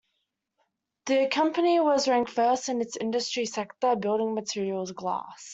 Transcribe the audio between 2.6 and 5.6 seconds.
in its industry sector, Building Materials, Glass.